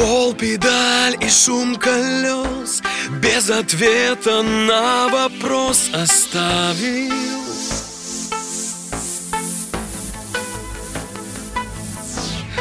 [0.00, 2.80] пол педаль и шум колес.
[3.22, 7.12] Без ответа на вопрос оставил.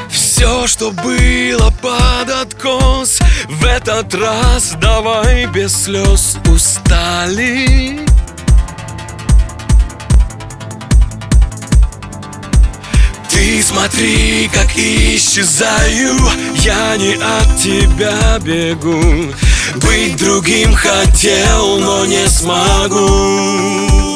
[0.10, 3.20] Все, что было под откос
[3.50, 8.06] В этот раз давай без слез устали
[13.70, 16.16] смотри, как исчезаю.
[16.56, 19.34] Я не от тебя бегу.
[19.76, 24.09] Быть другим хотел, но не смогу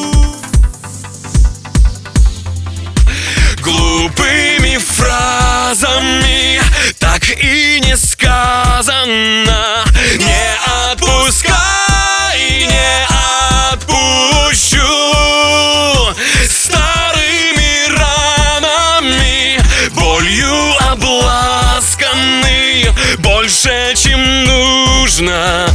[20.44, 25.70] Болью обласканы Больше, чем нужно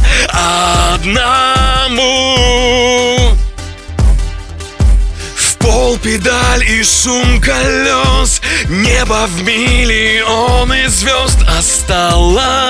[0.93, 2.05] одному.
[5.35, 12.68] В пол педаль и шум колес Небо в миллионы звезд осталось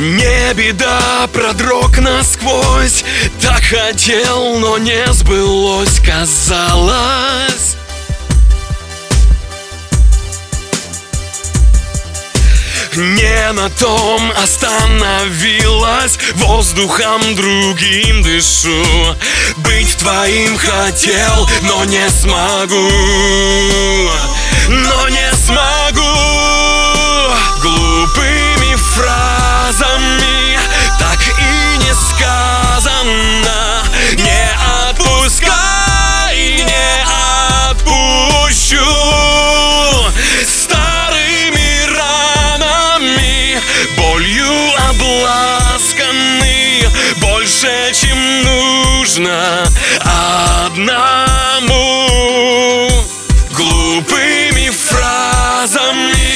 [0.00, 3.04] Не беда, продрог насквозь.
[3.38, 7.76] Так хотел, но не сбылось, казалось.
[12.96, 18.82] Не на том остановилась Воздухом другим дышу.
[19.58, 22.90] Быть твоим хотел, но не смогу.
[24.66, 25.79] Но не смогу
[47.60, 49.68] Больше, чем нужно
[50.64, 50.88] одному.
[53.50, 56.30] Глупыми фразами.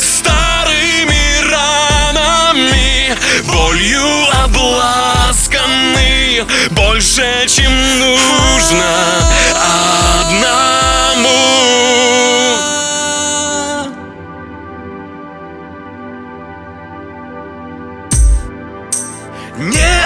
[0.00, 3.14] Старыми ранами
[3.44, 4.08] Болью
[4.42, 6.00] обласканы
[6.70, 8.99] Больше, чем нужно
[19.58, 19.99] Не